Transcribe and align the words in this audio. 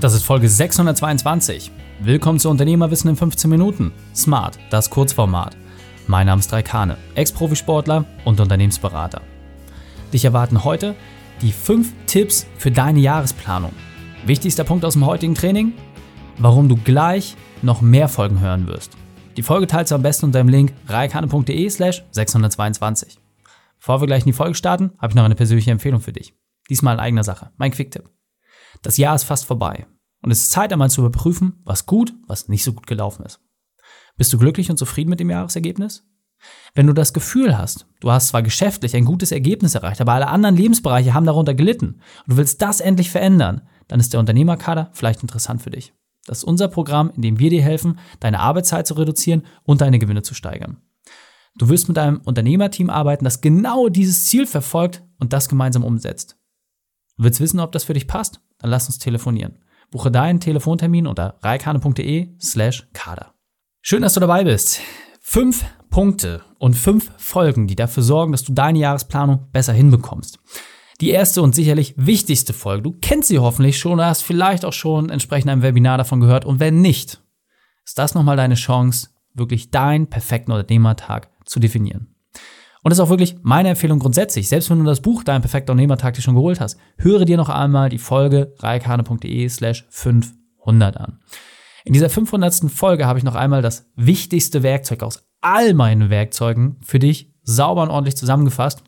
Das 0.00 0.14
ist 0.14 0.22
Folge 0.22 0.48
622. 0.48 1.70
Willkommen 2.00 2.38
zu 2.38 2.48
Unternehmerwissen 2.48 3.10
in 3.10 3.16
15 3.16 3.50
Minuten. 3.50 3.92
Smart, 4.14 4.58
das 4.70 4.88
Kurzformat. 4.88 5.54
Mein 6.06 6.26
Name 6.26 6.40
ist 6.40 6.50
Raikane, 6.50 6.96
Ex-Profisportler 7.16 8.06
und 8.24 8.40
Unternehmensberater. 8.40 9.20
Dich 10.10 10.24
erwarten 10.24 10.64
heute 10.64 10.96
die 11.42 11.52
5 11.52 11.92
Tipps 12.06 12.46
für 12.56 12.70
deine 12.70 12.98
Jahresplanung. 12.98 13.72
Wichtigster 14.24 14.64
Punkt 14.64 14.86
aus 14.86 14.94
dem 14.94 15.04
heutigen 15.04 15.34
Training? 15.34 15.74
Warum 16.38 16.70
du 16.70 16.76
gleich 16.76 17.36
noch 17.60 17.82
mehr 17.82 18.08
Folgen 18.08 18.40
hören 18.40 18.66
wirst. 18.68 18.96
Die 19.36 19.42
Folge 19.42 19.66
teilst 19.66 19.90
du 19.90 19.96
am 19.96 20.02
besten 20.02 20.24
unter 20.26 20.38
dem 20.38 20.48
Link 20.48 20.72
raikane.de 20.88 21.68
slash 21.68 22.04
622. 22.12 23.18
Bevor 23.78 24.00
wir 24.00 24.06
gleich 24.06 24.22
in 24.22 24.30
die 24.30 24.32
Folge 24.32 24.54
starten, 24.54 24.92
habe 24.96 25.10
ich 25.10 25.14
noch 25.14 25.24
eine 25.24 25.34
persönliche 25.34 25.72
Empfehlung 25.72 26.00
für 26.00 26.14
dich. 26.14 26.32
Diesmal 26.70 26.94
in 26.94 27.00
eigener 27.00 27.24
Sache, 27.24 27.50
mein 27.58 27.70
Quick-Tipp. 27.70 28.08
Das 28.82 28.96
Jahr 28.96 29.14
ist 29.14 29.24
fast 29.24 29.44
vorbei 29.44 29.86
und 30.22 30.30
es 30.30 30.42
ist 30.42 30.52
Zeit 30.52 30.72
einmal 30.72 30.90
zu 30.90 31.04
überprüfen, 31.04 31.60
was 31.64 31.86
gut, 31.86 32.14
was 32.26 32.48
nicht 32.48 32.64
so 32.64 32.72
gut 32.72 32.86
gelaufen 32.86 33.24
ist. 33.24 33.40
Bist 34.16 34.32
du 34.32 34.38
glücklich 34.38 34.70
und 34.70 34.76
zufrieden 34.76 35.10
mit 35.10 35.20
dem 35.20 35.30
Jahresergebnis? 35.30 36.06
Wenn 36.74 36.86
du 36.86 36.92
das 36.92 37.12
Gefühl 37.12 37.58
hast, 37.58 37.86
du 38.00 38.10
hast 38.10 38.28
zwar 38.28 38.42
geschäftlich 38.42 38.96
ein 38.96 39.04
gutes 39.04 39.32
Ergebnis 39.32 39.74
erreicht, 39.74 40.00
aber 40.00 40.14
alle 40.14 40.28
anderen 40.28 40.56
Lebensbereiche 40.56 41.12
haben 41.12 41.26
darunter 41.26 41.54
gelitten 41.54 42.00
und 42.24 42.28
du 42.28 42.36
willst 42.36 42.62
das 42.62 42.80
endlich 42.80 43.10
verändern, 43.10 43.62
dann 43.88 44.00
ist 44.00 44.12
der 44.12 44.20
Unternehmerkader 44.20 44.90
vielleicht 44.92 45.22
interessant 45.22 45.62
für 45.62 45.70
dich. 45.70 45.92
Das 46.26 46.38
ist 46.38 46.44
unser 46.44 46.68
Programm, 46.68 47.10
in 47.16 47.22
dem 47.22 47.38
wir 47.38 47.50
dir 47.50 47.62
helfen, 47.62 47.98
deine 48.20 48.40
Arbeitszeit 48.40 48.86
zu 48.86 48.94
reduzieren 48.94 49.44
und 49.64 49.80
deine 49.80 49.98
Gewinne 49.98 50.22
zu 50.22 50.34
steigern. 50.34 50.78
Du 51.56 51.68
wirst 51.68 51.88
mit 51.88 51.98
einem 51.98 52.20
Unternehmerteam 52.24 52.88
arbeiten, 52.88 53.24
das 53.24 53.40
genau 53.40 53.88
dieses 53.88 54.26
Ziel 54.26 54.46
verfolgt 54.46 55.02
und 55.18 55.32
das 55.32 55.48
gemeinsam 55.48 55.84
umsetzt. 55.84 56.38
Du 57.16 57.24
willst 57.24 57.40
wissen, 57.40 57.60
ob 57.60 57.72
das 57.72 57.84
für 57.84 57.94
dich 57.94 58.06
passt? 58.06 58.40
Dann 58.60 58.70
lass 58.70 58.86
uns 58.86 58.98
telefonieren. 58.98 59.58
Buche 59.90 60.10
deinen 60.10 60.40
Telefontermin 60.40 61.06
unter 61.06 61.38
reikane.de 61.42 62.36
slash 62.40 62.88
kader. 62.92 63.34
Schön, 63.82 64.02
dass 64.02 64.14
du 64.14 64.20
dabei 64.20 64.44
bist. 64.44 64.80
Fünf 65.20 65.64
Punkte 65.90 66.42
und 66.58 66.74
fünf 66.74 67.10
Folgen, 67.18 67.66
die 67.66 67.76
dafür 67.76 68.02
sorgen, 68.02 68.32
dass 68.32 68.44
du 68.44 68.52
deine 68.52 68.78
Jahresplanung 68.78 69.48
besser 69.52 69.72
hinbekommst. 69.72 70.38
Die 71.00 71.10
erste 71.10 71.42
und 71.42 71.54
sicherlich 71.54 71.94
wichtigste 71.96 72.52
Folge, 72.52 72.82
du 72.82 72.92
kennst 73.00 73.28
sie 73.28 73.38
hoffentlich 73.38 73.78
schon 73.78 73.92
oder 73.92 74.06
hast 74.06 74.22
vielleicht 74.22 74.64
auch 74.64 74.72
schon 74.72 75.08
entsprechend 75.08 75.50
einem 75.50 75.62
Webinar 75.62 75.98
davon 75.98 76.20
gehört 76.20 76.44
und 76.44 76.60
wenn 76.60 76.80
nicht, 76.82 77.22
ist 77.84 77.98
das 77.98 78.14
nochmal 78.14 78.36
deine 78.36 78.54
Chance, 78.54 79.08
wirklich 79.32 79.70
deinen 79.70 80.08
perfekten 80.08 80.52
Unternehmertag 80.52 81.30
zu 81.46 81.58
definieren. 81.58 82.14
Und 82.82 82.90
das 82.90 82.98
ist 82.98 83.04
auch 83.04 83.10
wirklich 83.10 83.36
meine 83.42 83.70
Empfehlung 83.70 83.98
grundsätzlich. 83.98 84.48
Selbst 84.48 84.70
wenn 84.70 84.78
du 84.78 84.84
das 84.84 85.00
Buch 85.00 85.22
Dein 85.22 85.42
perfekter 85.42 85.72
Unternehmertaktik 85.72 86.24
schon 86.24 86.34
geholt 86.34 86.60
hast, 86.60 86.78
höre 86.96 87.24
dir 87.24 87.36
noch 87.36 87.50
einmal 87.50 87.90
die 87.90 87.98
Folge 87.98 88.54
reikane.de 88.58 89.48
slash 89.48 89.86
500 89.90 90.96
an. 90.96 91.18
In 91.84 91.92
dieser 91.92 92.10
500. 92.10 92.70
Folge 92.70 93.06
habe 93.06 93.18
ich 93.18 93.24
noch 93.24 93.34
einmal 93.34 93.62
das 93.62 93.90
wichtigste 93.96 94.62
Werkzeug 94.62 95.02
aus 95.02 95.24
all 95.40 95.74
meinen 95.74 96.10
Werkzeugen 96.10 96.76
für 96.82 96.98
dich 96.98 97.32
sauber 97.42 97.82
und 97.82 97.90
ordentlich 97.90 98.16
zusammengefasst. 98.16 98.82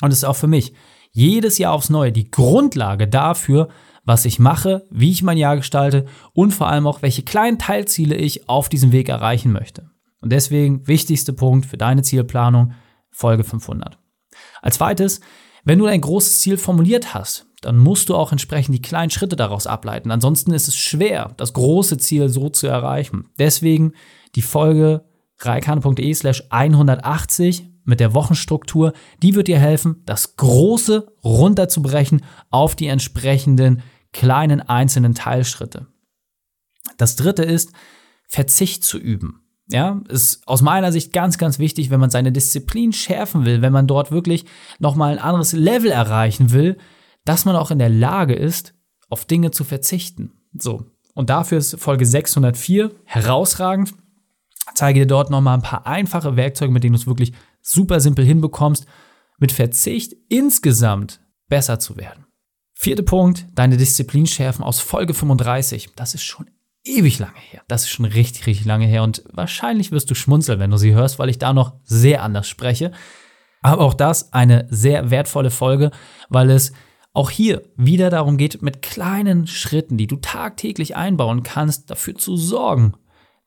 Und 0.00 0.10
es 0.10 0.18
ist 0.18 0.24
auch 0.24 0.36
für 0.36 0.46
mich 0.48 0.72
jedes 1.10 1.58
Jahr 1.58 1.74
aufs 1.74 1.90
Neue 1.90 2.12
die 2.12 2.30
Grundlage 2.30 3.06
dafür, 3.06 3.68
was 4.04 4.24
ich 4.24 4.38
mache, 4.38 4.86
wie 4.90 5.10
ich 5.10 5.22
mein 5.22 5.36
Jahr 5.36 5.56
gestalte 5.56 6.06
und 6.32 6.52
vor 6.52 6.68
allem 6.68 6.86
auch, 6.86 7.02
welche 7.02 7.22
kleinen 7.22 7.58
Teilziele 7.58 8.16
ich 8.16 8.48
auf 8.48 8.68
diesem 8.68 8.92
Weg 8.92 9.08
erreichen 9.08 9.52
möchte. 9.52 9.90
Und 10.20 10.32
deswegen 10.32 10.86
wichtigste 10.88 11.32
Punkt 11.32 11.66
für 11.66 11.76
deine 11.76 12.02
Zielplanung, 12.02 12.72
Folge 13.12 13.44
500. 13.44 13.98
Als 14.60 14.76
zweites, 14.76 15.20
wenn 15.64 15.78
du 15.78 15.86
ein 15.86 16.00
großes 16.00 16.40
Ziel 16.40 16.56
formuliert 16.56 17.14
hast, 17.14 17.46
dann 17.60 17.78
musst 17.78 18.08
du 18.08 18.16
auch 18.16 18.32
entsprechend 18.32 18.74
die 18.74 18.82
kleinen 18.82 19.10
Schritte 19.10 19.36
daraus 19.36 19.68
ableiten. 19.68 20.10
Ansonsten 20.10 20.52
ist 20.52 20.66
es 20.66 20.76
schwer, 20.76 21.32
das 21.36 21.52
große 21.52 21.98
Ziel 21.98 22.28
so 22.28 22.48
zu 22.48 22.66
erreichen. 22.66 23.28
Deswegen 23.38 23.92
die 24.34 24.42
Folge 24.42 25.04
reikane.de 25.38 26.12
slash 26.14 26.44
180 26.50 27.68
mit 27.84 28.00
der 28.00 28.14
Wochenstruktur, 28.14 28.92
die 29.22 29.34
wird 29.34 29.48
dir 29.48 29.58
helfen, 29.58 30.02
das 30.06 30.36
Große 30.36 31.12
runterzubrechen 31.24 32.22
auf 32.50 32.74
die 32.74 32.86
entsprechenden 32.86 33.82
kleinen 34.12 34.60
einzelnen 34.60 35.14
Teilschritte. 35.14 35.86
Das 36.96 37.16
dritte 37.16 37.42
ist, 37.42 37.72
Verzicht 38.28 38.84
zu 38.84 38.98
üben. 38.98 39.41
Ja, 39.72 40.00
ist 40.08 40.46
aus 40.46 40.62
meiner 40.62 40.92
Sicht 40.92 41.12
ganz, 41.12 41.38
ganz 41.38 41.58
wichtig, 41.58 41.90
wenn 41.90 42.00
man 42.00 42.10
seine 42.10 42.30
Disziplin 42.30 42.92
schärfen 42.92 43.44
will, 43.44 43.62
wenn 43.62 43.72
man 43.72 43.86
dort 43.86 44.10
wirklich 44.10 44.44
nochmal 44.78 45.12
ein 45.12 45.18
anderes 45.18 45.52
Level 45.52 45.90
erreichen 45.90 46.52
will, 46.52 46.76
dass 47.24 47.44
man 47.44 47.56
auch 47.56 47.70
in 47.70 47.78
der 47.78 47.88
Lage 47.88 48.34
ist, 48.34 48.74
auf 49.08 49.24
Dinge 49.24 49.50
zu 49.50 49.64
verzichten. 49.64 50.32
So. 50.56 50.86
Und 51.14 51.30
dafür 51.30 51.58
ist 51.58 51.78
Folge 51.80 52.06
604 52.06 52.90
herausragend. 53.04 53.94
Ich 54.68 54.74
zeige 54.74 55.00
dir 55.00 55.06
dort 55.06 55.30
nochmal 55.30 55.56
ein 55.56 55.62
paar 55.62 55.86
einfache 55.86 56.36
Werkzeuge, 56.36 56.72
mit 56.72 56.84
denen 56.84 56.94
du 56.94 57.00
es 57.00 57.06
wirklich 57.06 57.32
super 57.60 58.00
simpel 58.00 58.24
hinbekommst, 58.24 58.86
mit 59.38 59.52
Verzicht 59.52 60.14
insgesamt 60.28 61.20
besser 61.48 61.78
zu 61.78 61.96
werden. 61.96 62.26
Vierter 62.74 63.02
Punkt, 63.02 63.46
deine 63.54 63.76
Disziplin 63.76 64.26
schärfen 64.26 64.64
aus 64.64 64.80
Folge 64.80 65.14
35. 65.14 65.90
Das 65.94 66.14
ist 66.14 66.24
schon 66.24 66.46
ewig 66.84 67.18
lange 67.18 67.38
her. 67.38 67.62
Das 67.68 67.82
ist 67.82 67.90
schon 67.90 68.04
richtig, 68.04 68.46
richtig 68.46 68.66
lange 68.66 68.86
her. 68.86 69.02
Und 69.02 69.24
wahrscheinlich 69.32 69.92
wirst 69.92 70.10
du 70.10 70.14
schmunzeln, 70.14 70.58
wenn 70.58 70.70
du 70.70 70.76
sie 70.76 70.94
hörst, 70.94 71.18
weil 71.18 71.28
ich 71.28 71.38
da 71.38 71.52
noch 71.52 71.74
sehr 71.84 72.22
anders 72.22 72.48
spreche. 72.48 72.92
Aber 73.62 73.84
auch 73.84 73.94
das 73.94 74.32
eine 74.32 74.66
sehr 74.70 75.10
wertvolle 75.10 75.50
Folge, 75.50 75.90
weil 76.28 76.50
es 76.50 76.72
auch 77.12 77.30
hier 77.30 77.62
wieder 77.76 78.10
darum 78.10 78.36
geht, 78.36 78.62
mit 78.62 78.82
kleinen 78.82 79.46
Schritten, 79.46 79.96
die 79.96 80.06
du 80.06 80.16
tagtäglich 80.16 80.96
einbauen 80.96 81.42
kannst, 81.42 81.90
dafür 81.90 82.14
zu 82.14 82.36
sorgen, 82.36 82.94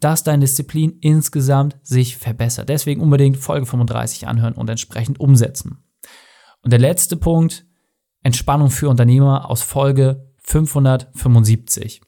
dass 0.00 0.24
deine 0.24 0.40
Disziplin 0.40 0.96
insgesamt 1.00 1.76
sich 1.82 2.16
verbessert. 2.16 2.68
Deswegen 2.68 3.02
unbedingt 3.02 3.36
Folge 3.36 3.66
35 3.66 4.26
anhören 4.26 4.54
und 4.54 4.68
entsprechend 4.70 5.20
umsetzen. 5.20 5.84
Und 6.62 6.72
der 6.72 6.80
letzte 6.80 7.16
Punkt, 7.16 7.66
Entspannung 8.22 8.70
für 8.70 8.88
Unternehmer 8.88 9.48
aus 9.50 9.62
Folge 9.62 10.26
575. 10.38 12.00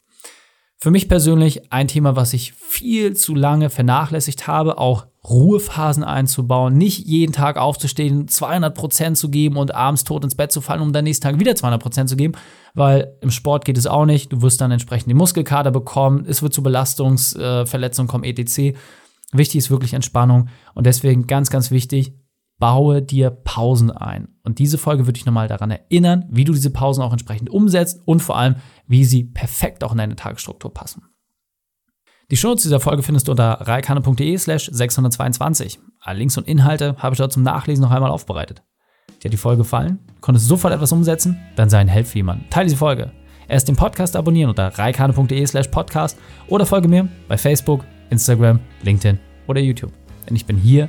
Für 0.83 0.91
mich 0.91 1.09
persönlich 1.09 1.73
ein 1.73 1.87
Thema, 1.87 2.17
was 2.17 2.33
ich 2.33 2.55
viel 2.55 3.15
zu 3.15 3.37
lange 3.37 3.71
vernachlässigt 3.71 4.49
habe, 4.49 4.79
auch 4.79 5.07
Ruhephasen 5.23 6.03
einzubauen, 6.03 6.77
nicht 6.77 7.07
jeden 7.07 7.33
Tag 7.33 7.57
aufzustehen, 7.57 8.27
200 8.27 8.75
Prozent 8.75 9.17
zu 9.17 9.31
geben 9.31 9.59
und 9.59 9.77
abends 9.77 10.03
tot 10.03 10.25
ins 10.25 10.35
Bett 10.35 10.51
zu 10.51 10.61
fallen, 10.61 10.81
um 10.81 10.93
dann 10.93 11.05
nächsten 11.05 11.23
Tag 11.23 11.39
wieder 11.39 11.55
200 11.55 11.81
Prozent 11.81 12.09
zu 12.09 12.17
geben, 12.17 12.35
weil 12.75 13.17
im 13.21 13.31
Sport 13.31 13.65
geht 13.65 13.79
es 13.79 13.87
auch 13.87 14.07
nicht. 14.07 14.33
Du 14.33 14.43
wirst 14.43 14.61
dann 14.61 14.73
entsprechend 14.73 15.09
die 15.09 15.15
Muskelkater 15.15 15.71
bekommen, 15.71 16.25
es 16.27 16.43
wird 16.43 16.53
zu 16.53 16.65
Belastungsverletzungen 16.65 18.09
kommen, 18.09 18.25
etc. 18.25 18.77
Wichtig 19.31 19.59
ist 19.59 19.71
wirklich 19.71 19.95
Entspannung 19.95 20.49
und 20.75 20.85
deswegen 20.85 21.29
ganz, 21.29 21.51
ganz 21.51 21.71
wichtig, 21.71 22.13
baue 22.63 23.03
dir 23.03 23.31
Pausen 23.31 23.91
ein. 23.91 24.29
Und 24.45 24.61
diese 24.61 24.79
Folge 24.79 25.03
würde 25.03 25.15
dich 25.15 25.27
nochmal 25.27 25.49
daran 25.49 25.73
erinnern, 25.73 26.27
wie 26.31 26.45
du 26.45 26.53
diese 26.53 26.71
Pausen 26.71 27.03
auch 27.03 27.11
entsprechend 27.11 27.51
umsetzt 27.51 28.03
und 28.05 28.21
vor 28.21 28.39
allem, 28.39 28.55
wie 28.87 29.05
sie 29.05 29.25
perfekt 29.25 29.83
auch 29.83 29.91
in 29.91 29.99
deine 29.99 30.15
Tagesstruktur 30.15 30.73
passen. 30.73 31.03
Die 32.31 32.37
Shownotes 32.37 32.63
dieser 32.63 32.79
Folge 32.79 33.03
findest 33.03 33.27
du 33.27 33.33
unter 33.33 33.55
reikane.de 33.63 34.39
slash 34.39 34.71
622. 34.73 35.81
Alle 35.99 36.21
Links 36.21 36.39
und 36.39 36.47
Inhalte 36.47 36.95
habe 36.99 37.15
ich 37.15 37.19
dort 37.19 37.33
zum 37.33 37.43
Nachlesen 37.43 37.83
noch 37.83 37.91
einmal 37.91 38.13
aufbereitet. 38.13 38.63
Dir 39.09 39.25
hat 39.25 39.33
die 39.33 39.39
Folge 39.39 39.63
gefallen? 39.63 39.99
Konntest 40.21 40.47
du 40.47 40.51
sofort 40.51 40.73
etwas 40.73 40.93
umsetzen? 40.93 41.41
Dann 41.57 41.69
sei 41.69 41.81
ein 41.81 41.89
Held 41.89 42.07
für 42.07 42.19
jemanden. 42.19 42.49
Teile 42.49 42.67
diese 42.67 42.77
Folge. 42.77 43.11
Erst 43.49 43.67
den 43.67 43.75
Podcast 43.75 44.15
abonnieren 44.15 44.51
unter 44.51 44.69
reikane.de 44.69 45.45
slash 45.47 45.67
podcast 45.67 46.17
oder 46.47 46.65
folge 46.65 46.87
mir 46.87 47.09
bei 47.27 47.37
Facebook, 47.37 47.85
Instagram, 48.11 48.61
LinkedIn 48.85 49.19
oder 49.49 49.61
YouTube. 49.61 49.93
Denn 50.29 50.37
ich 50.37 50.47
bin 50.47 50.57
hier, 50.57 50.89